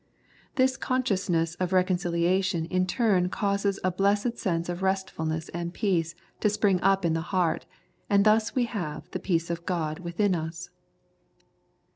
[0.55, 6.49] This consciousness of reconciliation in turn causes a blessed sense of restfulness and peace to
[6.49, 7.67] spring up in the heart,
[8.09, 10.71] and thus we have the peace of God within us.